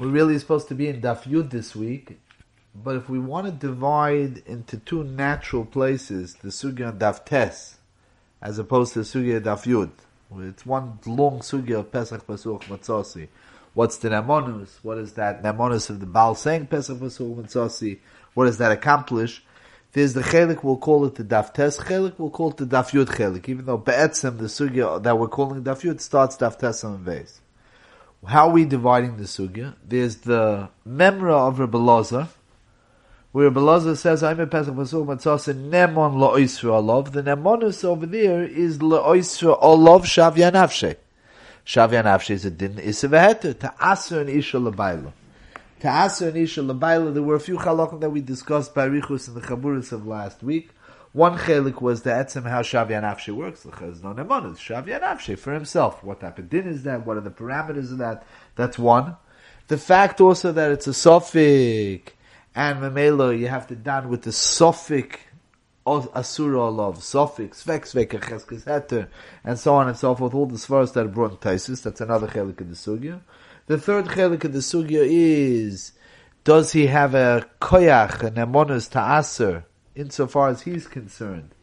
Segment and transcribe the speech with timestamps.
[0.00, 2.18] We're really supposed to be in Daf Yud this week,
[2.74, 7.74] but if we want to divide into two natural places, the Sugya and Daf
[8.40, 9.90] as opposed to the Sugya Daf Yud,
[10.48, 13.28] it's one long Sugya of Pesach Pasuch Matzasi.
[13.74, 14.78] What's the Nemonus?
[14.82, 17.98] What is that Nemonus of the Baal saying Pesach Pasuch Matzasi?
[18.32, 19.44] What does that accomplish?
[19.92, 22.92] There's the chelik, we'll call it the daf tes chelik, we'll call it the daf
[22.92, 26.84] yud chelik, even though be'etzem, the sugya that we're calling daf yud, starts daf tes
[26.84, 27.42] and base.
[28.26, 29.74] How are we dividing the sugya?
[29.82, 32.28] There's the memra of Rabbi Lazar,
[33.32, 37.12] where Rabbi Lazar says, I'm a pesach pasuk matzasa nemon la'oisra olav.
[37.12, 40.96] The nemonus over there is la'oisra olav shavya nafshe.
[42.30, 45.12] Is a din isa veheter, ta'aser and isha labayla.
[45.80, 49.34] Ta'aser and isha labayla, there were a few halakim that we discussed by Richus in
[49.34, 50.70] the Chaburis of last week.
[51.12, 53.64] One chelik was the etzem how Shavya Nafshe works.
[53.64, 54.58] There's no nemonus.
[54.58, 56.04] Shavya Nafshe for himself.
[56.04, 57.04] What type of din is that?
[57.04, 58.24] What are the parameters of that?
[58.54, 59.16] That's one.
[59.66, 62.10] The fact also that it's a sophic
[62.54, 65.18] and memelo you have to done with the sophic
[65.86, 69.08] asura suffix, vex, vekacheskes heter,
[69.44, 72.00] and so on and so forth, all the svaras that are brought in Taisis, that's
[72.00, 73.20] another chelik of the sugya.
[73.66, 75.92] The third chelik of the sugya is,
[76.44, 79.64] does he have a koyach, an emonus ta'aser,
[80.00, 81.54] insofar as he's concerned.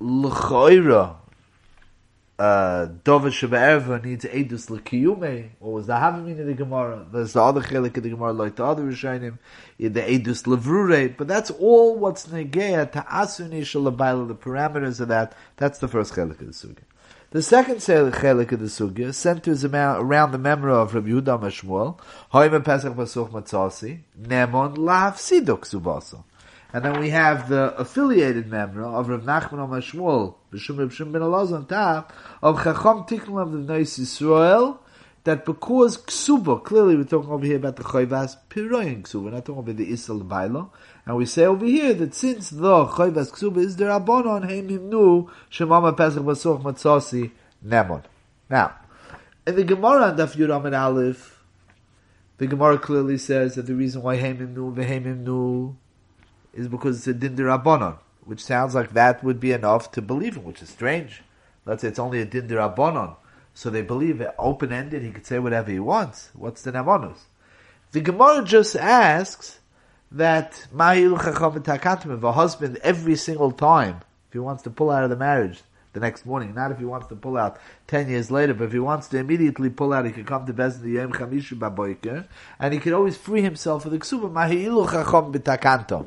[0.00, 1.16] L'choira,
[2.38, 7.42] uh, Dover Shabbat needs Edus L'kiyume, or was the Havamin of the Gemara, there's the
[7.42, 9.38] other Chelik of the Gemara, like the other Rishonim,
[9.78, 15.34] the Edus Levrure, but that's all what's Negeya to Asuni Shalabaila, the parameters of that,
[15.56, 16.84] that's the first Chelik of the Sugya.
[17.32, 21.96] The second chelik of the sugya centers around the memory of Rabbi Yehuda Mashmuel,
[22.32, 26.24] Hoyme Pesach Pasuch Matzasi, Nemon Lav Sidok Subasa.
[26.72, 31.22] And then we have the affiliated member of Rav Nachman Amashmuel, B'Shum Rav Shim Ben
[31.22, 34.78] Elazar top of Chacham Tikkun of the Neis Yisrael,
[35.24, 39.44] that because Ksuba, clearly we're talking over here about the Chayvas Piroyin Ksuba, we're not
[39.44, 40.70] talking about the Isal Bailo,
[41.04, 45.28] and we say over here that since the Chayvas Ksuba is the Rabbanon, Heim Himnu,
[45.50, 47.32] Shemama Pesach Basoch Matzasi,
[47.66, 48.04] Nemon.
[48.48, 48.76] Now,
[49.44, 51.42] in the Gemara on Daf Yud Amid Aleph,
[52.38, 55.74] the Gemara clearly says that the reason why Heim Himnu, Veheim Himnu,
[56.54, 57.36] is because it's a din
[58.24, 61.22] which sounds like that would be enough to believe him, which is strange.
[61.64, 62.48] Let's say it's only a din
[63.54, 65.02] so they believe it open ended.
[65.02, 66.30] He could say whatever he wants.
[66.34, 67.18] What's the namonus?
[67.92, 69.58] The Gemara just asks
[70.12, 75.16] that if a husband every single time, if he wants to pull out of the
[75.16, 75.62] marriage
[75.92, 77.58] the next morning, not if he wants to pull out
[77.88, 80.54] ten years later, but if he wants to immediately pull out, he can come to
[80.54, 82.26] Bezdin the Yom Chamishu
[82.60, 84.32] and he can always free himself of the ksuba.
[84.32, 86.06] Mahilu chacham b'takantom.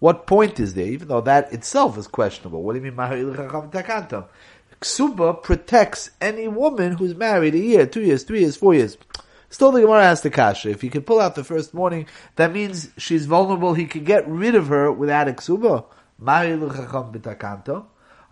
[0.00, 0.86] What point is there?
[0.86, 2.62] Even though that itself is questionable.
[2.62, 4.26] What do you mean, Takantam?
[4.80, 8.96] Ksuba protects any woman who's married a year, two years, three years, four years.
[9.50, 10.70] Still, the Gemara has the kasha.
[10.70, 12.06] If he can pull out the first morning,
[12.36, 13.74] that means she's vulnerable.
[13.74, 15.84] He can get rid of her without a ksuba.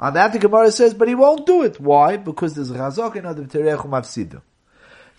[0.00, 1.80] On that, the Gemara says, but he won't do it.
[1.80, 2.16] Why?
[2.16, 4.40] Because there's chazok and other terechum afsidu.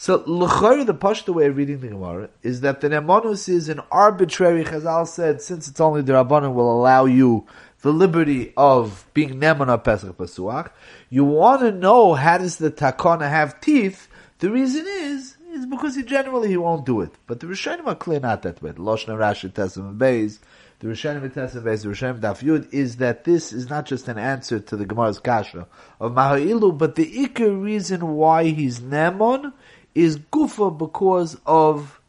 [0.01, 3.81] So, l'chayr, the pashto way of reading the Gemara is that the nemonus is an
[3.91, 7.45] arbitrary, Chazal said, since it's only the Rabbanon will allow you
[7.81, 10.69] the liberty of being nemon of Pesach Pasuach.
[11.09, 14.07] You want to know how does the takana have teeth?
[14.37, 17.11] The reason is, is because he generally he won't do it.
[17.27, 18.71] But the Rishonim are clear not that way.
[18.71, 20.39] Loshna Rashi Tesam Beis,
[20.79, 24.17] the Rishonim Tesam Beis, the Rishonim Daf Yud, is that this is not just an
[24.17, 25.67] answer to the Gemara's kasha
[25.99, 29.51] of Maha'ilu, but the ikar reason why he's nemon
[29.99, 31.99] is gufa because of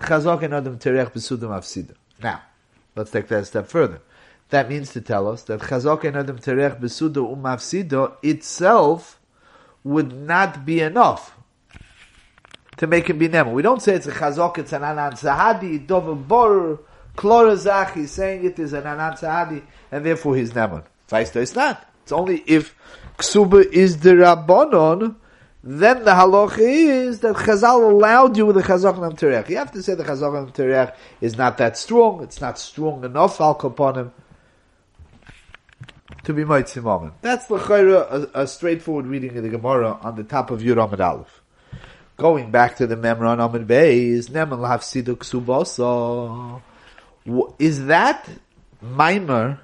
[0.00, 1.94] chazak and adam terech besudim afsida.
[2.22, 2.42] Now,
[2.96, 4.00] let's take that a step further.
[4.48, 9.20] That means to tell us that chazak and adam terech besuda umafsida itself
[9.84, 11.36] would not be enough
[12.78, 13.52] to make him be nemo.
[13.52, 16.80] We don't say it's a chazak, it's an anan sahadi, dov bor,
[17.16, 19.62] klorazach, he's saying it is an anan sahadi,
[19.92, 20.82] and therefore he's nemon.
[21.08, 21.86] Feist it's not.
[22.02, 22.74] It's only if
[23.18, 25.14] ksuba is the rabbanon,
[25.62, 29.50] then the halacha is that Chazal allowed you with the Chazak and Terech.
[29.50, 32.22] You have to say the Chazak and Terech is not that strong.
[32.22, 34.10] It's not strong enough, Al Kaponim,
[36.24, 37.56] to be Moitzim That's the
[38.34, 41.42] a, a straightforward reading of the Gemara on the top of Yud Amid Aleph.
[42.16, 46.62] Going back to the Memran Amid Beis, Neman Lav Siduk Subasa.
[47.58, 48.26] Is that
[48.82, 49.58] Maimer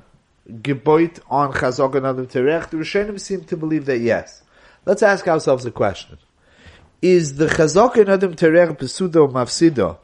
[0.47, 2.69] geboit on Chazak and Terech?
[2.69, 4.43] The Rishonim seem to believe that yes.
[4.87, 6.17] Let's ask ourselves a question.
[7.03, 9.99] Is the chazak in Adam Terech Pesuda Mafsida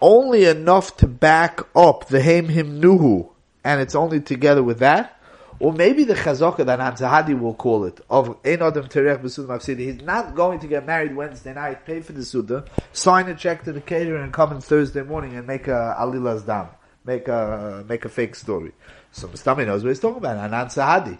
[0.00, 3.28] only enough to back up the Heim Him Nuhu,
[3.62, 5.20] and it's only together with that?
[5.60, 9.80] Or maybe the chazaka that Anzahadi will call it, of Ein Adam Terech B'Suda Mafsida,
[9.80, 13.64] he's not going to get married Wednesday night, pay for the Suda, sign a check
[13.64, 16.68] to the caterer and come on Thursday morning and make a Alila's Dam.
[17.04, 18.72] Make a, make a fake story.
[19.12, 21.18] So Mustami knows what he's talking about, Anan Sahadi.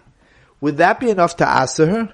[0.61, 2.13] Would that be enough to answer her?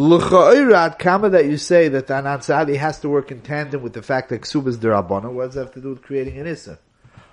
[0.00, 3.94] L'cha'irad kama that you say that the Anan Sahadi has to work in tandem with
[3.94, 6.46] the fact that Ksub is derabana, what does that have to do with creating an
[6.46, 6.78] Issa?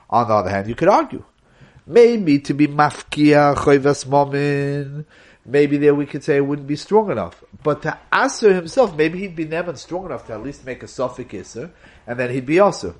[0.09, 1.23] On the other hand, you could argue.
[1.85, 5.05] Maybe to be mafkia choivas momin,
[5.45, 7.43] maybe there we could say it wouldn't be strong enough.
[7.61, 10.87] But to Aser himself, maybe he'd be never strong enough to at least make a
[10.87, 11.69] Sophic Isser,
[12.07, 12.95] and then he'd be also.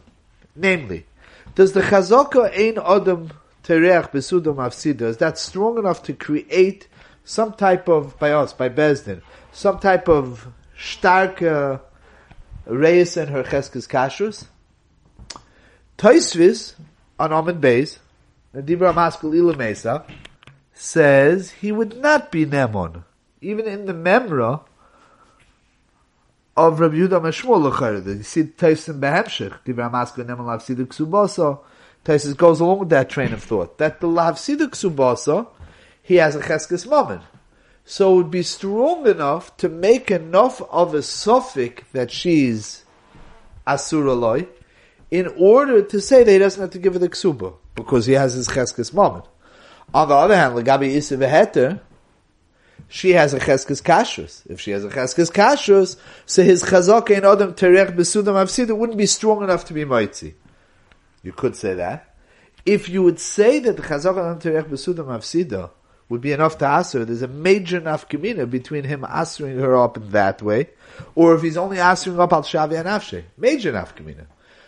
[0.56, 1.08] Namely,
[1.56, 3.32] does the Chazaka Ein Adam
[3.64, 6.88] Tereach Besudam Afsida, is that strong enough to create
[7.26, 11.80] some type of, by us, by Bezdin, some type of starke uh,
[12.66, 14.46] Reis and her Cheskes Kashrus?
[15.98, 16.76] Toisvis,
[17.20, 18.00] on Amid Beis,
[18.54, 20.06] the Dibra Maskul Mesa,
[20.74, 23.04] says he would not be Nemon.
[23.42, 24.62] Even in the Memra
[26.58, 31.60] of Rabbi Yehuda Meshmuel Lechayr, you see Taisim Behemshech, Dibra Maskul Nemon Lavsidik Subasa,
[32.04, 35.48] Taisis goes along with that train of thought, that the Lavsidik Subasa,
[36.06, 37.22] he has a Cheskes Mammon.
[37.84, 42.86] So it would be strong enough to make enough of a suffix that she's
[43.66, 44.48] Asuraloi,
[45.10, 48.14] in order to say that he doesn't have to give her the ksuba because he
[48.14, 49.26] has his cheskes moment.
[49.96, 51.80] On the other hand, Lagabi Isa Veheter,
[52.88, 54.46] she has a cheskes kashrus.
[54.48, 55.96] If she has a cheskes kashrus,
[56.28, 60.36] so his chazaka in Adam Terech Besudam Avsida wouldn't be strong enough to be mighty.
[61.24, 62.16] You could say that.
[62.64, 65.72] If you would say that the chazaka in Adam Terech Besudam Avsida
[66.10, 70.12] would be enough to answer, there's a major nafkamina between him answering her up in
[70.12, 70.70] that way,
[71.16, 73.24] or if he's only answering up al Shavi and Afshe.
[73.38, 74.28] Major nafkamina.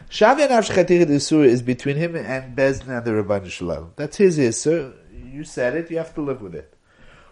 [0.09, 3.91] Shavi and Isur is between him and Bezdin and the Rabban Shalom.
[3.97, 4.93] That's his Isur.
[5.31, 6.73] You said it, you have to live with it.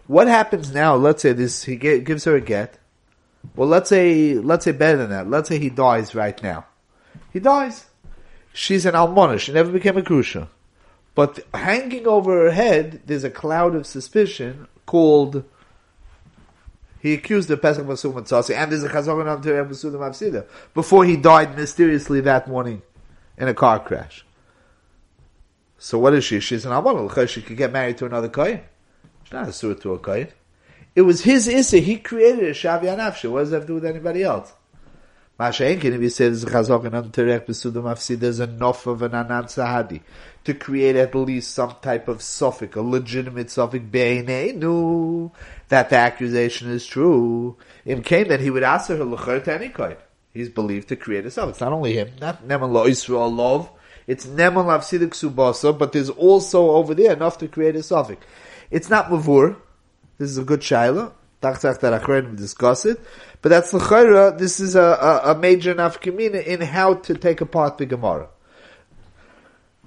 [0.06, 2.78] What happens now, let's say this, he gives her a get.
[3.56, 5.28] Well, let's say, let's say better than that.
[5.28, 6.66] Let's say he dies right now.
[7.32, 7.86] He dies.
[8.52, 9.38] She's an almona.
[9.38, 10.48] She never became a krusha.
[11.16, 15.44] But hanging over her head, there's a cloud of suspicion called
[17.00, 21.04] he accused the Pesach Masum Tzasi, and there's a Chazon on Terem Masudim Avsida, before
[21.04, 22.82] he died mysteriously that morning
[23.38, 24.26] in a car crash.
[25.78, 26.40] So what is she?
[26.40, 27.08] She's an Amal.
[27.26, 28.60] She could get married to another Kohen.
[29.24, 30.28] She's not a Surah to a Kohen.
[30.94, 31.78] It was his Issa.
[31.78, 33.30] He created a Shavi Anafsha.
[33.30, 34.52] What does that have to do with anybody else?
[35.38, 39.02] Mashenkin, if you say there's a chazok and on terech besudam afsi, there's enough of
[39.02, 40.00] an anan sahadi
[40.44, 45.30] to create at least some type of suffix, a legitimate suffix, be'eneinu,
[45.68, 47.54] that the accusation is true.
[47.84, 49.70] Im came that he would ask her l'cher to any.
[50.32, 51.56] He's believed to create a suffix.
[51.56, 53.70] It's not only him, not neman lo Yisrael love,
[54.06, 58.24] it's neman lavsidik subasa, but there's also over there enough to create a suffix.
[58.70, 59.56] It's not mavur.
[60.16, 61.12] This is a good shaila.
[61.40, 63.00] That discuss it.
[63.42, 67.78] But that's l'chayra, this is a, a, a major nafkamina in how to take apart
[67.78, 68.28] the Gemara.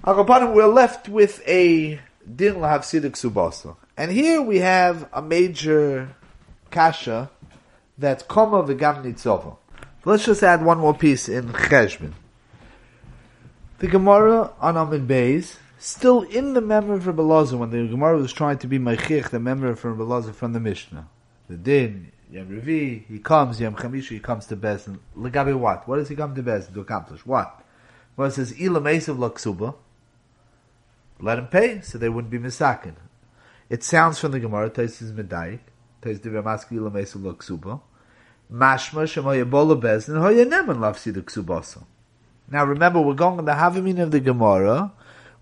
[0.04, 2.00] Agapanim, we're left with a
[2.34, 3.76] din lahavsidik subasa.
[3.96, 6.14] And here we have a major
[6.70, 7.30] kasha
[7.98, 9.56] that's koma v'gam nitzova.
[10.06, 12.12] Let's just add one more piece in Cheshbin.
[13.80, 18.16] The Gemara on Amid Beis, still in the memory of Rabbi Lazar, when the Gemara
[18.16, 21.06] was trying to be Meichich, the memory of Rabbi Lazar from the Mishnah.
[21.50, 25.00] The din, Yom Revi, he comes, Yom Chamisha, he comes to Bezin.
[25.18, 25.88] Legabe what?
[25.88, 27.26] What does he come to Bezin to accomplish?
[27.26, 27.64] What?
[28.16, 29.74] Well, it says, Ila Mesav Laksuba.
[31.18, 32.94] Let him pay, so they wouldn't be misakin.
[33.68, 35.58] It sounds from the Gemara, Taisis Medayik,
[36.00, 37.80] Tais Divya Maski Ila Mesav Laksuba.
[38.52, 41.82] Mashma Shema Yabola Bezin, Hoya Neman Lafsi the Ksubasa.
[42.48, 44.92] Now remember, we're going on the Havamin of the Gemara,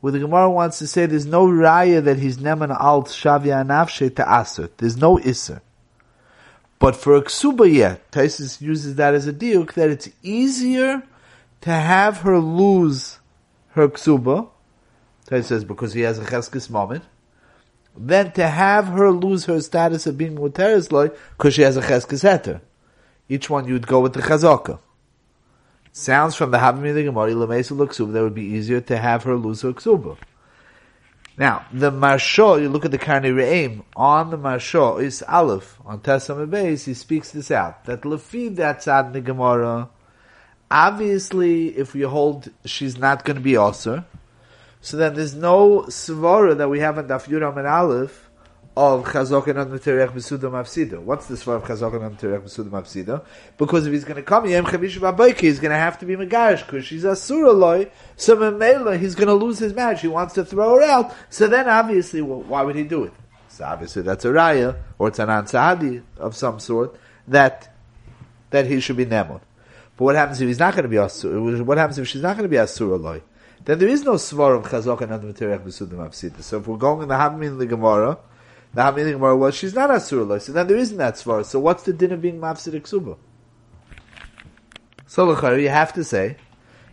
[0.00, 4.16] where the Gemara wants to say there's no raya that he's Neman Alt Shavya Anafshe
[4.16, 4.70] to.
[4.78, 5.60] There's no Isser.
[6.78, 11.02] But for a ksuba, Taisus uses that as a diuk that it's easier
[11.62, 13.18] to have her lose
[13.70, 14.48] her ksuba.
[15.28, 17.04] Taisus says because he has a cheskes moment,
[17.96, 21.82] than to have her lose her status of being muteris loy because she has a
[21.82, 22.60] cheskes heter.
[23.28, 24.78] Each one you'd go with the chazaka.
[25.92, 29.36] Sounds from the Havim the Gemara, Lamesa Ksuba, that would be easier to have her
[29.36, 30.16] lose her ksuba.
[31.38, 36.00] Now, the Marsha, you look at the Karni Re'im, on the Marsha, is Aleph, on
[36.00, 39.88] Tessam Beis, he speaks this out, that Lefi that's the Gemara,
[40.68, 44.04] obviously, if we hold she's not going to be Osir,
[44.80, 48.27] so then there's no Svara that we have in Daf Yuram and Aleph,
[48.78, 51.00] of Chazok and Terech Besudam Mafsida.
[51.00, 53.24] What's this for of Chazok and Terech Besudam Mafsida?
[53.56, 54.64] Because if he's going to come Yem
[55.36, 57.90] he's going to have to be Megarish because she's a Suraloi.
[58.14, 60.00] So Memela, he's going to lose his marriage.
[60.00, 61.12] He wants to throw her out.
[61.28, 63.12] So then obviously, well, why would he do it?
[63.48, 66.94] So obviously that's a raya, or it's an ansahadi of some sort,
[67.26, 67.74] that,
[68.50, 69.40] that he should be nemon.
[69.96, 71.62] But what happens if he's not going to be asur?
[71.62, 73.22] What happens if she's not going to be asur aloi?
[73.64, 76.42] Then there is no svarim chazok and anamaterech besudim afsita.
[76.42, 78.18] So if we're going in the Hamin in the Gemara,
[78.74, 80.40] the Hamin in the Gemara was she's not asur.
[80.40, 81.44] So then there isn't that svar.
[81.44, 83.16] So what's the din of being mafsid ksuba?
[85.06, 86.36] So you have to say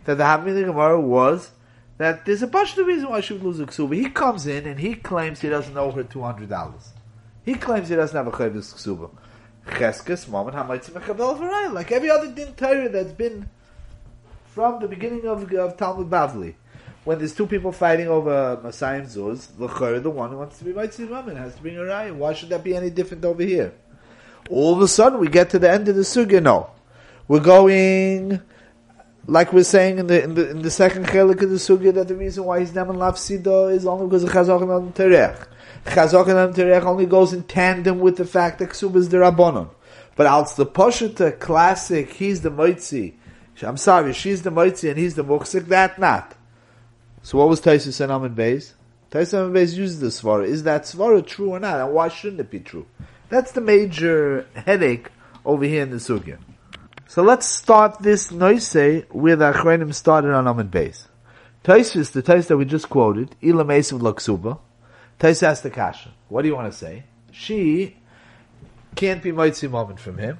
[0.04, 1.50] that the Hamin in the Gemara was
[1.98, 3.94] that there's a bunch of reasons why she would lose a ksuba.
[3.94, 6.92] He comes in and he claims he doesn't owe her two hundred dollars.
[7.44, 9.10] He claims he doesn't have a chayvus ksuba.
[9.66, 13.48] Cheskes moment hamaitzi mechabel v'rayim, like every other din Torah that's been
[14.46, 16.54] from the beginning of, of Talmud Bavli.
[17.06, 20.72] When there's two people fighting over Masayim Zuz, the the one who wants to be
[20.72, 22.12] Maitzi Raman, has to bring a raya.
[22.12, 23.72] Why should that be any different over here?
[24.50, 26.42] All of a sudden, we get to the end of the sugya.
[26.42, 26.68] No,
[27.28, 28.42] we're going
[29.26, 32.08] like we're saying in the in the in the second chelik of the sugya that
[32.08, 35.46] the reason why he's never lafsido is only because of chazok and terech.
[35.86, 39.70] Chazok and Terech only goes in tandem with the fact that Ksub is the Rabbonon.
[40.16, 43.14] But als the Poshita classic, he's the Moitzi.
[43.62, 46.35] I'm sorry, she's the Moitzi and he's the Muksik, that not.
[47.26, 48.74] So what was Taisus and Amin Beis?
[49.10, 50.46] Taisus and Beis uses the Svara.
[50.46, 51.80] Is that Svara true or not?
[51.80, 52.86] And why shouldn't it be true?
[53.30, 55.08] That's the major headache
[55.44, 56.38] over here in the Sugya.
[57.08, 58.72] So let's start this noise
[59.10, 61.08] where the Achrenim started on Amin Beis.
[61.64, 64.60] Taisus, the Taisus that we just quoted, Ilam Esav Laksuba,
[65.18, 66.12] Tais asked the kasha.
[66.28, 67.06] What do you want to say?
[67.32, 67.96] She
[68.94, 70.38] can't be mitzi moment from him.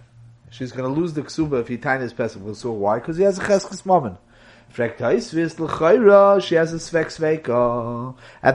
[0.50, 2.42] She's going to lose the ksuba if he ties his pesach.
[2.54, 3.00] So why?
[3.00, 4.18] Because he has a cheskes moment.
[4.78, 4.98] At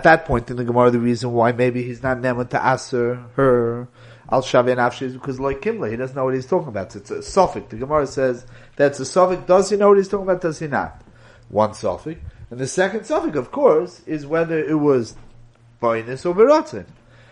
[0.04, 3.88] that point in the Gemara, the reason why maybe he's not neman to aser her
[4.32, 6.96] al shavi nafshi is because like Kimla, he doesn't know what he's talking about.
[6.96, 7.70] It's a suffix.
[7.70, 9.44] The Gemara says that's a suffix.
[9.46, 10.42] Does he know what he's talking about?
[10.42, 11.02] Does he not?
[11.50, 12.22] One suffix.
[12.50, 15.16] And the second suffix, of course, is whether it was
[15.82, 16.86] Boinus or Beratzin.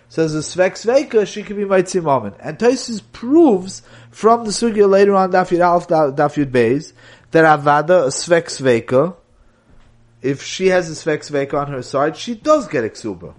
[0.09, 2.35] Says the Svek Sveika, she can be Maitzi Moment.
[2.39, 6.93] And Taisus proves from the Sugya later on, Daf Yud Alf, Daf Yud Beis,
[7.29, 9.15] that Avada, a Svek Sveika,
[10.23, 13.35] if she has a Svek Sveika on her side, she does get Exuba.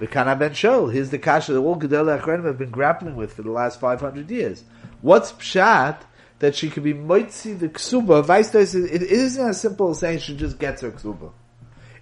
[0.00, 3.42] Bekana Ben Shol, here's the kasha that all Gedele Achrenim have been grappling with for
[3.42, 4.64] the last 500 years.
[5.02, 5.98] What's Pshat
[6.38, 8.24] that she could be Moitzi the Ksuba?
[8.24, 11.32] Vice it isn't as simple as saying she just gets her Ksuba.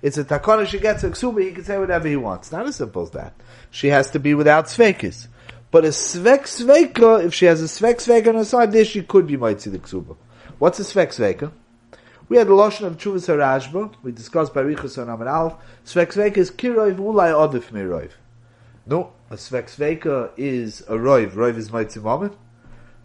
[0.05, 2.53] It's a takana she gets a ksuba, he can say whatever he wants.
[2.53, 3.33] Not as simple as that.
[3.71, 5.29] She has to be without svekis.
[5.71, 9.03] But a svek sveka, if she has a svek sveka on her side, there she
[9.03, 10.15] could be might see the ksuba.
[10.59, 11.53] What's a svek sveka?
[12.29, 15.55] We had the lotion of Chuvas Harashba, we discussed by Richus on Amar Alf.
[15.87, 18.11] Svek sveka is kiroiv ulai odif miroiv.
[18.85, 21.31] No, a svek sveka is a roiv.
[21.31, 22.37] Roiv is mighty moment.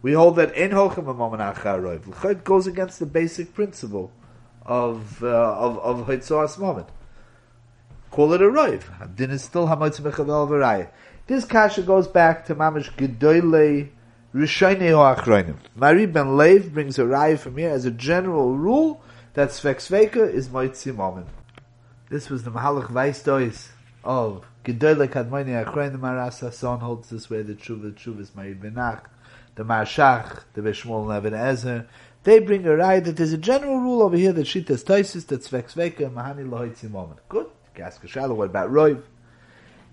[0.01, 2.29] We hold that in hochem a moment achar roiv.
[2.29, 4.11] It goes against the basic principle
[4.69, 6.87] of uh, of of Hitzos moment.
[8.11, 9.15] Call it a roiv.
[9.15, 10.89] Din is still hamotzim mechavel v'raya.
[11.25, 13.89] This kasha goes back to mamish gedoyle
[14.33, 15.55] rishoynei hoachroinim.
[15.75, 19.01] Mari ben Lev brings a raya from here as a general rule
[19.33, 21.27] that svek is moitzi moment.
[22.09, 23.69] This was the mahalach vaistois
[24.03, 26.53] of gedoyle kadmoini achroinim marasa.
[26.53, 29.05] Son holds this way the tshuva tshuva is Mari benach.
[29.55, 31.85] The Marshach, the Beshmol Nevin Ezer,
[32.23, 35.41] they bring a right that there's a general rule over here that Shitas Taisis, that
[35.41, 37.19] Svek Sveka, Mahani Lohoitzi Moment.
[37.29, 37.47] Good.
[37.79, 39.01] Ask Shalom, what about Roiv?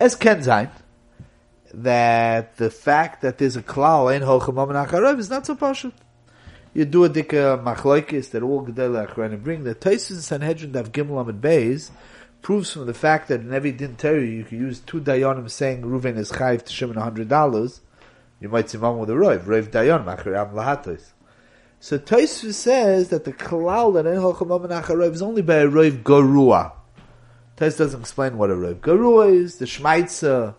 [0.01, 0.71] As Kenzain,
[1.73, 5.93] that the fact that there's a klal in Hocham Acharoiv is not so partial.
[6.75, 9.65] You do a dika machloikis that all Gedele Achronim bring.
[9.65, 11.91] The Taisis Sanhedrin Dav Gimel Amid Beis
[12.43, 15.83] proves from the fact that in every din Terry you can use two dayonim saying
[15.83, 17.81] Ruven is chayv to Shimon hundred dollars.
[18.41, 21.13] You might see one with a roiv, roiv dayon macharam lahatos.
[21.79, 26.73] So Tosfos says that the klal that en halchamam is only by a roiv garua.
[27.57, 29.59] Tais doesn't explain what a roiv garua is.
[29.59, 30.55] The Shmaitza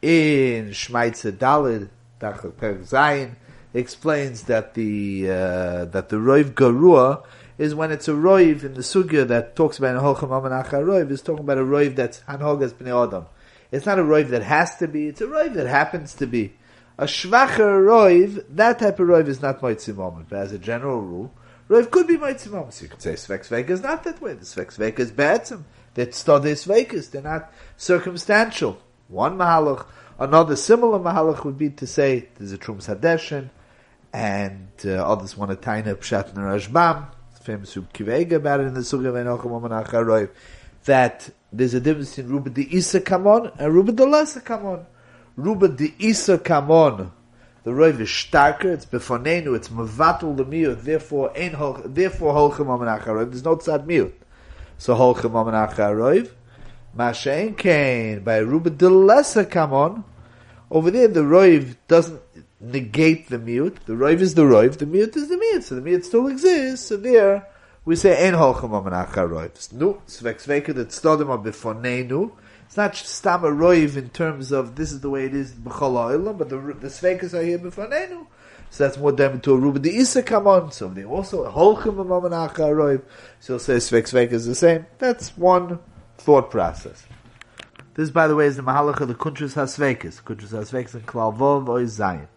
[0.00, 2.52] in Shmaitza Dalid Dachak
[2.84, 3.34] Zayin
[3.74, 7.24] explains that the uh, that the roiv garua
[7.58, 11.20] is when it's a roiv in the sugya that talks about an halchamam roiv is
[11.20, 13.26] talking about a roiv that's hanhogas bnei adam.
[13.72, 16.54] It's not a roiv that has to be; it's a roiv that happens to be.
[17.00, 21.00] A shvacher roiv, that type of roiv is not moitzi moment, but as a general
[21.00, 21.32] rule,
[21.70, 22.74] roiv could be moitzi moment.
[22.74, 24.34] So you could say svek is not that way.
[24.34, 25.62] The svek is betzim.
[25.94, 28.76] That study svekis, they're not circumstantial.
[29.08, 29.86] One mahalach,
[30.18, 33.48] another similar mahalach would be to say there's a trum sadeshin,
[34.12, 37.06] and uh, others want to tie up pshat rashbam,
[37.42, 40.28] famous kivega about it in the suga v'enocham
[40.84, 44.84] that there's a difference in ruba the isa kamon and ruba the lesa kamon.
[45.40, 47.10] Ruba de Isa Kamon.
[47.62, 52.66] The Roiv is starker, it's befonenu, it's mevatul the miut, therefore ein hol, therefore holchem
[52.66, 54.12] amanach There's no tzad miut.
[54.78, 56.30] So holchem amanach haroiv.
[56.96, 60.04] Mashain Kain by Ruba de Lesser Kamon.
[60.70, 62.20] Over there, the Roiv doesn't
[62.60, 63.76] negate the mute.
[63.86, 66.88] The Roiv is the Roiv, the mute is the mute, so the mute still exists.
[66.88, 67.46] So there,
[67.84, 69.72] we say Ein Holchem Amanachar Roiv.
[69.72, 72.32] Nu, Svek Sveka that Stodim are Befonenu.
[72.70, 76.38] It's not Stam a Roiv in terms of this is the way it is B'chol
[76.38, 78.28] but the, the Svekas are here Befonenu.
[78.70, 80.70] So that's more them to a Ruba the Isa come on.
[80.70, 83.02] So they also Holchem Amanachar Roiv.
[83.40, 84.86] So say Svek Sveka is the same.
[84.98, 85.80] That's one
[86.18, 87.04] thought process.
[87.94, 90.22] This, by the way, is the Mahalach of the Kuntras HaSvekis.
[90.22, 92.28] Kuntras HaSvekis and Klal Vov or Zion.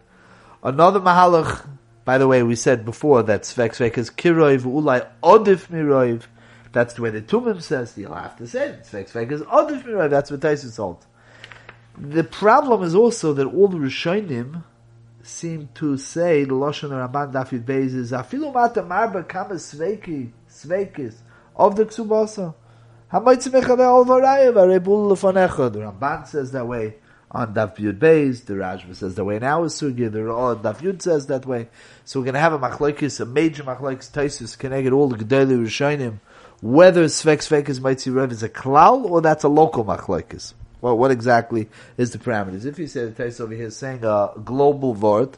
[0.64, 1.64] Another Mahalach,
[2.04, 6.22] by the way, we said before that Svek Svekis Kiroiv Ulai Odif Miroiv.
[6.74, 7.96] That's the way the Tumim says.
[7.96, 8.82] You'll have to say it.
[8.82, 10.10] Svek Svekis Odif Miroiv.
[10.10, 11.06] That's what Taisus holds.
[11.96, 14.64] The problem is also that all the Rishonim
[15.22, 21.14] seem to say the Lashon Ramban Dafid Beis is Afilu Mata Marba Kama Sveki Svekis
[21.54, 22.52] of the Ksubasa.
[23.12, 23.20] The
[25.80, 26.96] Ramban says that way
[27.30, 31.00] on Daf Yud Beis, the Rajva says that way in our Sugya, the Daf Yud
[31.00, 31.68] says that way.
[32.04, 35.56] So we're going to have a machlokes, a major machlokes Taisus, get all the Gedali
[35.56, 36.18] Rishonim,
[36.64, 40.54] whether Svek Svekis Maitzi Rev is a klal or that's a local machlokes.
[40.80, 41.68] Well, what exactly
[41.98, 42.64] is the parameters?
[42.64, 45.36] If you say the Taisus over here is saying a global word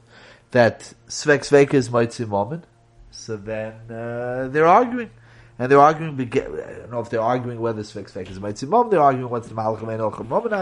[0.53, 2.63] that Svek Svekis Maitzi Moment,
[3.11, 5.11] so then uh, they're arguing
[5.59, 6.15] and they're arguing.
[6.15, 8.93] I don't know if they're arguing whether Svek Svek is Maitzimom.
[8.93, 10.55] They're arguing what's the Malachim and Olchim Mom and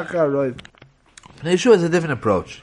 [1.43, 2.63] Yeshua has a different approach.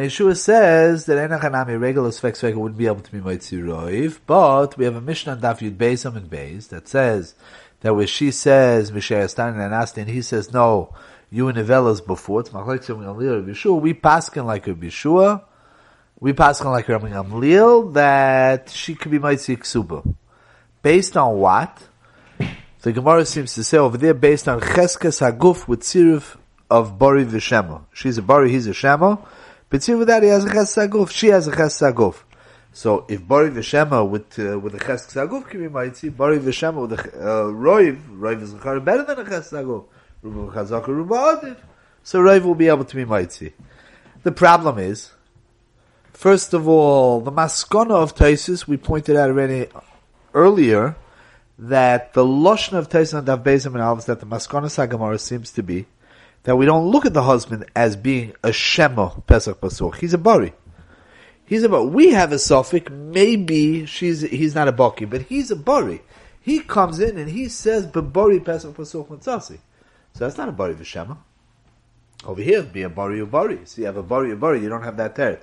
[0.00, 4.96] Yeshua says that Enachanami regular Svek wouldn't be able to be Maitziroiv, but we have
[4.96, 7.36] a Mishnah Daf Yud Beis and Beis that says
[7.80, 10.92] that where she says Mishay standing and Asti, and he says no,
[11.30, 13.80] you and Nevelas before it's Machlek Tzim Yeshua.
[13.80, 15.44] We paskin like a Yeshua.
[16.18, 20.14] We paskin like Rabbi Gamliel that she could be Maitzi Ksuba.
[20.82, 21.78] Based on what?
[22.82, 26.36] The Gemara seems to say over there, based on Cheskes Haguf with Tziruf
[26.68, 27.82] of Bori Vishema.
[27.92, 29.18] She's a Bori, he's a Shema.
[29.74, 32.22] But see with that, he has a Cheskes Haguf, she has a Cheskes Haguf.
[32.72, 36.86] So if Bori Vishema with uh, with a Cheskes Haguf can be mighty, Bori Vishema
[36.86, 39.86] with a uh, Roiv, Roiv is a better than a Cheskes Haguf.
[40.22, 41.56] Ruba Chazaka, Ruba Adiv.
[42.04, 43.52] So Roiv will be able to be mighty.
[44.22, 45.10] The problem is,
[46.12, 49.66] first of all, the maskona of Taisus, we pointed out already
[50.34, 50.94] earlier
[51.58, 55.50] that the Lashon of Taisan and Dav Bezim and Alvis that the Maskana Sagamara seems
[55.50, 55.86] to be
[56.44, 59.96] that we don't look at the husband as being a Shema Pesach Pasuch.
[59.96, 60.52] He's a Bari.
[61.46, 61.86] He's a Bari.
[61.86, 66.02] We have a suffix, maybe she's, he's not a Baki, but he's a Bari.
[66.40, 69.58] He comes in and he says, Bari Pesach Pasuch Matzasi.
[70.12, 71.16] So that's not a Bari V'Shema.
[72.24, 73.60] Over here, be a Bari or Bari.
[73.64, 75.42] So you have a Bari or Bari, you don't have that teret.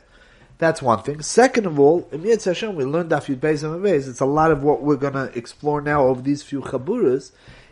[0.59, 1.23] That's one thing.
[1.23, 4.07] Second of all, in Yetz Hashem, we learned Daf Yud Beis and Beis.
[4.07, 7.31] It's a lot of what we're going to explore now over these few chaburas.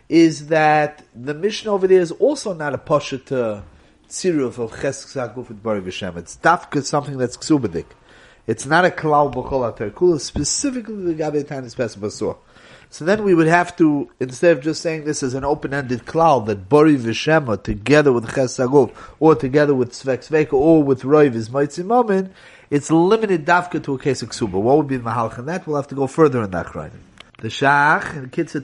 [0.10, 3.63] Is that the mission over there is also not a pasha to
[4.10, 6.17] tziruf of chesk zakuf with bari v'shem.
[6.17, 7.86] It's dafka something that's ksubadik.
[8.48, 12.38] It's not a klal b'chol aterkula, specifically the gabe tanis pesach
[12.89, 16.43] So then we would have to, instead of just saying this as an open-ended klal,
[16.48, 21.36] that bari v'shema together with ches saguf, or together with svek sveka, or with roiv
[21.36, 22.32] is mitzim
[22.72, 24.54] it's limited dafka to a case of ksuba.
[24.54, 25.67] What would be the mahalch in that?
[25.67, 26.91] We'll have to go further in that right.
[27.38, 28.62] The shach in Kitzur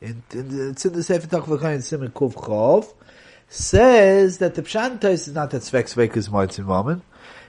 [0.00, 2.92] It's in the Sefer V'Koyin Simon Kuf Chov,
[3.48, 7.02] says that the Pshantais is not that Svek Svek is Moitzin Moment.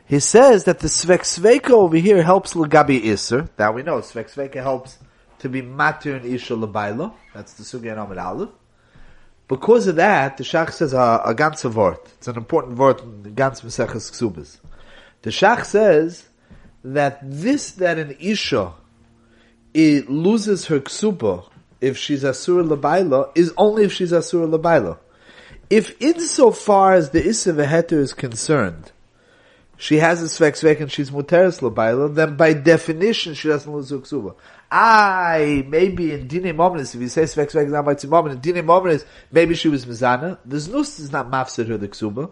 [0.05, 3.47] He says that the Svek Sveka over here helps Lagabi Isser.
[3.57, 3.99] That we know.
[3.99, 4.97] Svek Sveka helps
[5.39, 7.13] to be Matur and Isha Labaila.
[7.35, 8.49] That's the Sugya Amid Aleph.
[9.47, 12.11] Because of that, the Shach says uh, a, a Wort.
[12.17, 14.57] It's an important word in the ganze Meseches Ksubas.
[15.21, 16.27] The Shach says
[16.83, 18.73] that this that an Isha
[19.73, 21.47] it loses her ksuba
[21.81, 24.97] if she's asura labaila is only if she's asura labaila.
[25.69, 28.91] If insofar as the Issa Veheter is concerned,
[29.77, 33.97] she has a svek and she's muteris labaila, then by definition she doesn't lose her
[33.97, 34.35] ksuba.
[34.71, 38.65] I maybe in dine moments if you say svek svek not by tzimom in dine
[38.65, 40.37] moments maybe she was mizana.
[40.45, 42.31] The znus is not mafsed her the ksuba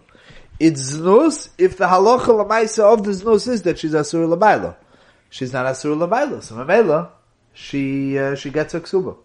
[0.60, 4.76] it's znus if the halacha lamaisa of the znus is that she's asur labayla.
[5.30, 7.10] She's not asur labayla, so mamela,
[7.54, 9.18] she uh, she gets a ksuba.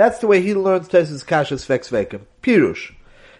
[0.00, 2.94] That's the way he learns Taisus Kashas Svek Pirush.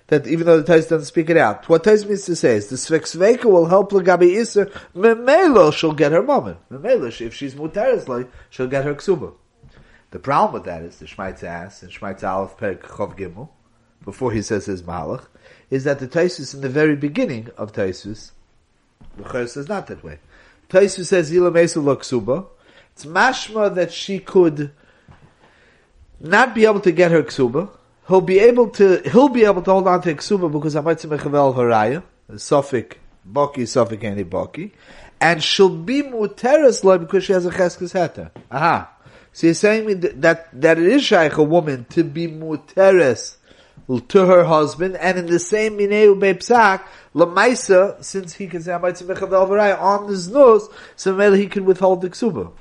[0.09, 1.67] That even though the Tais doesn't speak it out.
[1.71, 6.13] What Tais means to say is the Svek will help Lagabi Isser, Memelo she'll get
[6.13, 6.59] her moment.
[6.71, 9.33] Memelo, if she's Mutaris she'll get her ksuba.
[10.11, 13.49] The problem with that is the Shmaitz asks, and Shmaitz Aleph Perk Chov Gimel,
[14.05, 15.29] before he says his Malach,
[15.71, 18.33] is that the Taisus in the very beginning of Taisus,
[19.17, 20.19] the Chayr says not that way.
[20.69, 22.47] Taisus says Yila Mesu.
[22.93, 24.73] It's mashma that she could
[26.21, 27.71] not be able to get her ksuba.
[28.07, 31.55] he'll be able to he'll be able to hold on to ksuba because Hamaitzi Mechavel
[31.55, 32.03] Haraya,
[32.39, 32.99] Suffolk
[33.31, 34.71] Baki, Suffolk any Baki,
[35.21, 38.31] and she'll be muteres loy because she has a cheskes heter.
[38.51, 38.91] Aha.
[39.33, 43.37] So you're saying that, that, it is shaykh a woman to be muteres
[44.09, 46.83] to her husband, and in the same mineu beipsak,
[47.15, 51.65] lamaisa, since he can say Hamaitzi Mechavel Haraya on his nose, so maybe he can
[51.65, 52.53] withhold the ksuba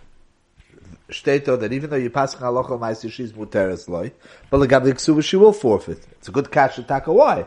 [1.09, 4.11] steht that even though you pass halacha ma'aser she's muteres loy,
[4.49, 6.05] but legabe ksuba she will forfeit.
[6.11, 7.11] It's a good to taka.
[7.11, 7.45] Why?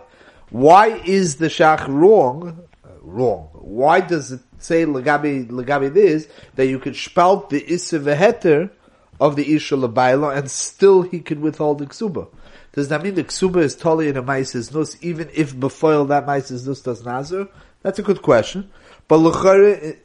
[0.51, 2.61] Why is the shach wrong?
[2.85, 3.49] Uh, wrong.
[3.53, 8.71] Why does it say legabe legabe this that you could spalt the issa veheter
[9.21, 12.29] of the isha lebaila and still he could withhold the ksuba?
[12.73, 16.27] Does that mean the ksuba is totally in a ma'aser's nus even if before that
[16.27, 17.49] ma'aser's nus does nazar?
[17.83, 18.71] That's a good question.
[19.09, 19.19] But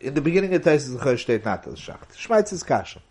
[0.02, 2.14] in the beginning of Taisis L'chayr steht not the shacht.
[2.14, 3.02] Shmaitz is kasha.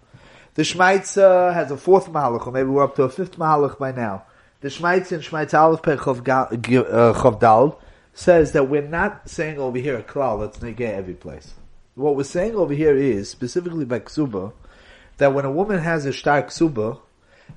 [0.57, 3.93] The Shmaitza has a fourth Mahalach, or maybe we're up to a fifth Mahalach by
[3.93, 4.25] now.
[4.63, 7.77] The Shmaitza in Shmaitza Aleph Pech Chavdal uh,
[8.15, 11.53] says that we're not saying over here a klal that's negay every place.
[11.95, 14.55] What we're saying over here is, specifically by Ksuba,
[15.19, 17.01] that when a woman has a star Ksuba,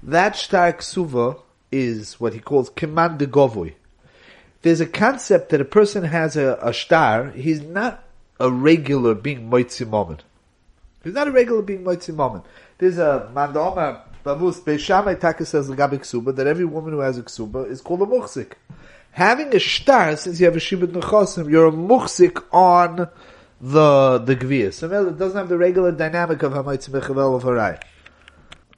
[0.03, 1.39] that star Ksuba
[1.71, 3.75] is what he calls Kiman de.
[4.61, 8.03] There's a concept that a person has a, a star, he's not
[8.41, 10.25] a regular being Moitzi moment.
[11.01, 12.43] He's not a regular being Moitzi moment.
[12.79, 17.23] There's a mandoma bavus beishamai taka says legabe ksuba that every woman who has a
[17.23, 18.57] ksuba is called a muchzik.
[19.11, 23.09] Having a star, since you have a shibud nechosim, you're a muchzik on
[23.59, 24.73] the the gviya.
[24.73, 27.81] So it doesn't have the regular dynamic of hamaytz mechavel of harai.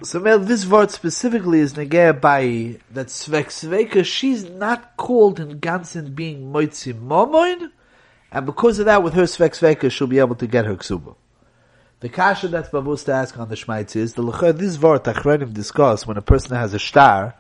[0.02, 4.04] So Mel, this word specifically is negea by that svek sveka.
[4.04, 7.70] She's not called in ganzen being moitzi momoin,
[8.32, 11.18] and because of that, with her svek sveka, she'll be able to get her ksuba.
[12.02, 15.54] The kasha that's Babus to ask on the Shmaitz is, the Lechor, this vort Achronim
[15.54, 17.36] discuss when a person has a star,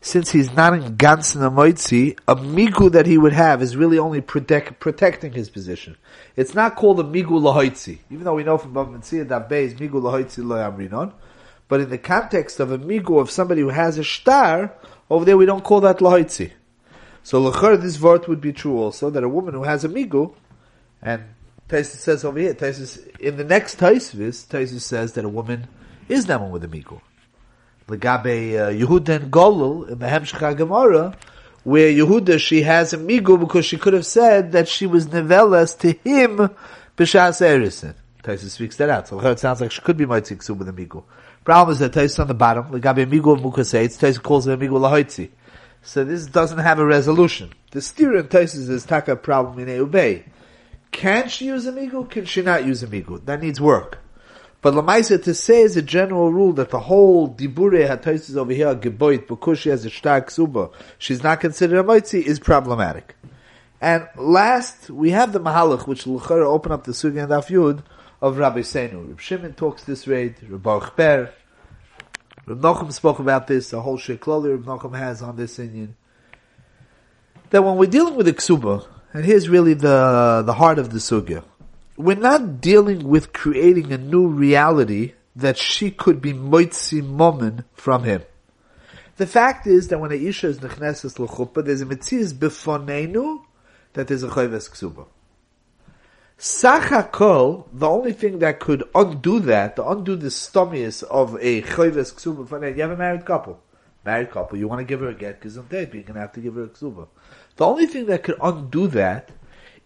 [0.00, 4.22] since he's not in Gansen Amoitzi, a migu that he would have is really only
[4.22, 5.98] protect, protecting his position.
[6.34, 9.74] It's not called a migu lahoitzi, even though we know from Metzia that Bay is
[9.74, 11.12] migu lahoitzi lo amrinon.
[11.68, 14.72] But in the context of a migu of somebody who has a star,
[15.10, 16.52] over there we don't call that lahoitzi.
[17.22, 20.34] So lechor, this vort would be true also, that a woman who has a migu,
[21.02, 21.22] and
[21.68, 25.66] Taisus says over here, Taisus, in the next Taisus, Taisus says that a woman
[26.08, 27.00] is one with a migu.
[27.88, 31.16] Legabe uh, Yehuda Golul in the Hemshcha Gemara,
[31.64, 35.76] where Yehuda, she has a migu because she could have said that she was nevelas
[35.80, 36.36] to him
[36.96, 37.94] b'shas erisin.
[38.22, 39.08] Taisus speaks that out.
[39.08, 41.02] So it sounds like she could be mitziksu with a migu.
[41.44, 44.78] Problem is that Taisus on the bottom, legabe of mukaseitz, Taisus calls it a migu
[44.78, 45.30] lahoitzi.
[45.82, 47.52] So this doesn't have a resolution.
[47.72, 50.24] The steer in Taisus is taka problem in Eubei.
[50.90, 52.08] Can she use a migu?
[52.10, 53.24] Can she not use a migu?
[53.24, 53.98] That needs work.
[54.62, 58.74] But Lamaisa to say is a general rule that the whole dibure hatoisis over here
[58.74, 63.14] geboit because she has a stark suba, she's not considered a moitzi is problematic.
[63.80, 67.82] And last, we have the mahalach which l'chara open up the sugi and afyud
[68.20, 69.08] of Rabbi Seinu.
[69.08, 71.30] Reb Shimon talks this way, Baruch Per,
[72.46, 75.94] Reb Nochem spoke about this, the whole shekloli Reb Nochem has on this Indian.
[77.50, 80.98] That when we're dealing with a ksuba, and here's really the, the heart of the
[80.98, 81.42] sugya.
[81.96, 88.04] We're not dealing with creating a new reality that she could be moitzi momen from
[88.04, 88.24] him.
[89.16, 93.42] The fact is that when a isha is nechneses l'chuppah, there's a mitzias befonenu
[93.94, 95.06] that there's a chayves ksuba.
[96.38, 102.12] Sachakol, the only thing that could undo that, to undo the stomius of a chayves
[102.12, 103.62] ksuba, you have a married couple.
[104.04, 106.16] Married couple, you want to give her a get, because on date, but you're going
[106.16, 107.08] to have to give her a ksuba.
[107.56, 109.30] The only thing that could undo that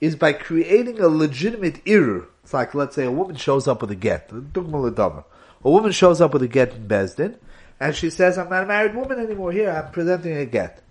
[0.01, 2.29] is by creating a legitimate error.
[2.43, 4.31] It's like, let's say a woman shows up with a get.
[4.33, 7.37] A woman shows up with a get in Besdin,
[7.79, 9.53] and she says, I'm not a married woman anymore.
[9.53, 10.83] Here, I'm presenting a get.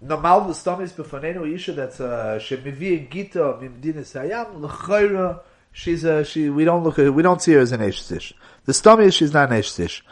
[0.00, 5.40] Normal the stom is befonenu isha that's uh shemivi gita mimdina sayam l'chayra
[5.72, 8.34] she's a she we don't look at we don't see her as an eshtish.
[8.66, 10.02] The stom is she's not an eshtish.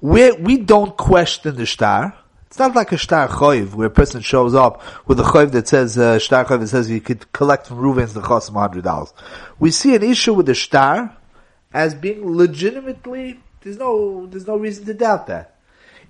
[0.00, 2.16] We we don't question the star.
[2.46, 5.68] It's not like a star choiv where a person shows up with a choiv that
[5.68, 9.12] says uh, star choiv that says you could collect from Reuven's the chosm hundred dollars.
[9.58, 11.16] We see an issue with the star
[11.72, 13.40] as being legitimately.
[13.60, 15.56] There's no there's no reason to doubt that.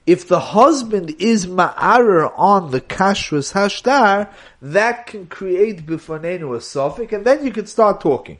[0.06, 4.30] If the husband is ma'arer on the kashrus hashtar,
[4.62, 8.38] that can create bifonenu a suffix, and then you can start talking.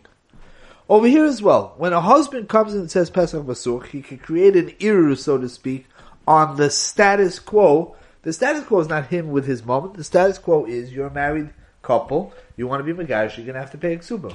[0.89, 4.55] Over here as well, when a husband comes and says Pesach Basuch, he can create
[4.55, 5.87] an iru, so to speak,
[6.27, 7.97] on the status quo.
[8.23, 9.93] The status quo is not him with his mom.
[9.95, 11.51] The status quo is you're a married
[11.83, 12.33] couple.
[12.57, 14.35] You want to be Megash, you're going to have to pay Ksuba.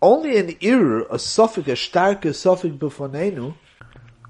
[0.00, 3.54] Only an Ir, a suffix, a starker suffix befonenu,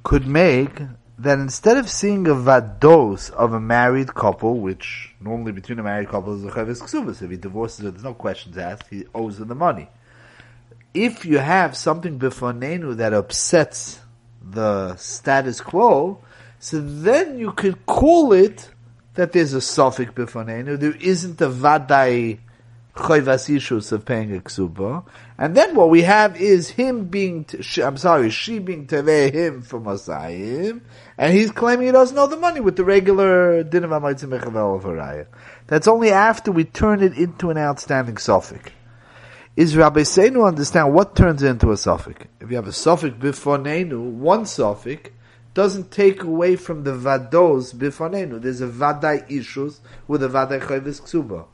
[0.03, 0.81] could make
[1.19, 6.09] that instead of seeing a vados of a married couple, which normally between a married
[6.09, 9.39] couple is a chavis ksubas, if he divorces her, there's no questions asked, he owes
[9.39, 9.89] her the money.
[10.95, 14.01] If you have something befonenu that upsets
[14.41, 16.23] the status quo,
[16.61, 18.71] so then you could call it
[19.15, 20.79] that there's a suffix befonenu.
[20.79, 22.39] There isn't a vadai
[22.99, 25.05] chayvas issues of paying a ksuba.
[25.39, 27.47] And then what we have is him being,
[27.83, 30.81] I'm sorry, she being teveh him for Masayim,
[31.17, 35.27] and he's claiming he doesn't owe the money with the regular din of Haraya.
[35.69, 38.71] That's only after we turn it into an outstanding suffix.
[39.57, 42.27] Is Rabbi Seinu understand what turns into a suffix?
[42.41, 45.11] If you have a suffix bifonenu, one suffix,
[45.59, 48.41] doesn't take away from the vados bifonenu.
[48.41, 51.47] There's a vadai issues with a vadai chayvis ksuba.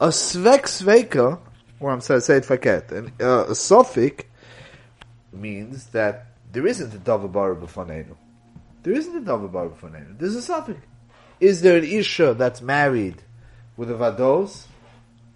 [0.00, 1.38] A svek sveka,
[1.78, 4.24] or I'm sorry, say it faket, and uh, a suffix
[5.32, 8.16] means that there isn't a davabar bifonenu.
[8.82, 10.18] There isn't a davabar bifonenu.
[10.18, 10.80] There's a suffix.
[11.38, 13.22] Is there an isha that's married
[13.76, 14.64] with a vados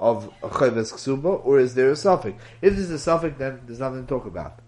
[0.01, 2.43] of a chayves ksuba, or is there a suffix?
[2.61, 4.59] If there's a suffix, then there's nothing to talk about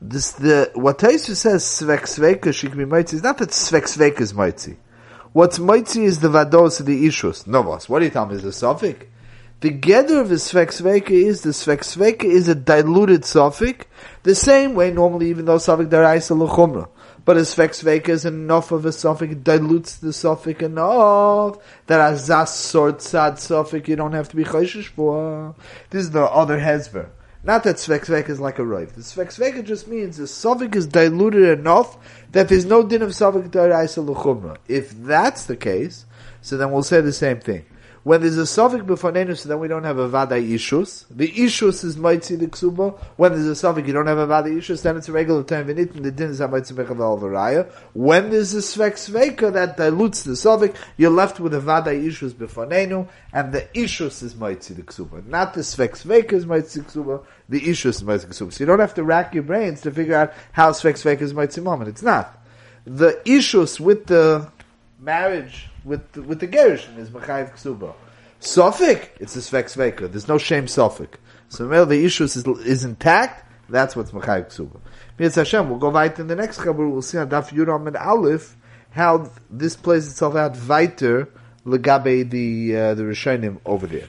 [0.00, 3.82] this the what Taisu says svek sveka she can be mitzi is not that svek
[3.82, 4.76] sveka is mitzi.
[5.32, 7.46] What's mitzi is the vados of the ishus.
[7.46, 7.88] No, boss.
[7.88, 9.06] What do you me is a suffix?
[9.60, 13.84] The gather of the svek sveka is the svek sveka is a diluted suffix,
[14.22, 16.88] the same way normally even though suffix deraisa lechumra.
[17.26, 22.46] But a svek sveka is enough of a suffix, dilutes the suffix enough that a
[22.46, 25.54] sort sad suffix you don't have to be chayshish for.
[25.90, 27.10] This is the other hezber.
[27.42, 28.94] Not that Svek is like a Rav.
[28.94, 31.96] The Svek just means the Sovik is diluted enough
[32.32, 34.58] that there's no din of Sovik Daraisa L'chumra.
[34.68, 36.04] If that's the case,
[36.42, 37.64] so then we'll say the same thing.
[38.02, 41.04] When there's a suffix b'fanenu, so then we don't have a vadai ishus.
[41.10, 42.98] The ishus is mighty the ksuba.
[43.16, 45.66] When there's a suffix, you don't have a vadai ishus, then it's a regular time
[45.66, 47.70] v'nit, and the din is mighty mechavel v'raya.
[47.92, 52.32] When there's a svek sveka that dilutes the suffix, you're left with a vadai ishus
[52.32, 55.26] b'fanenu, and the ishus is mighty the ksuba.
[55.26, 58.52] Not the svek sveka is mighty the ksuba, the ishus is mighty the ksuba.
[58.52, 61.34] So you don't have to rack your brains to figure out how svek sveka is
[61.34, 61.90] mighty moment.
[61.90, 62.34] It's not.
[62.86, 64.50] The ishus with the
[64.98, 67.94] marriage with with the gerushin is mechayiv ksuba.
[68.40, 70.10] Sofik, it's a svek sveka.
[70.10, 71.14] There's no shame sofik.
[71.48, 73.44] So the issue is, is intact.
[73.68, 74.80] That's what's mechayiv ksuba.
[75.18, 76.72] Mitzvah Hashem, we'll go right in the next chapter.
[76.72, 78.56] We'll see on Daf Yuram and Aleph
[78.90, 81.28] how this plays itself out weiter
[81.66, 84.08] legabe the uh, the Rishonim over there.